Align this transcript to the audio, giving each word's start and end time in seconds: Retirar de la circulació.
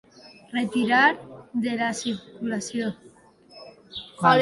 Retirar 0.55 1.09
de 1.67 1.75
la 1.83 1.91
circulació. 2.01 2.93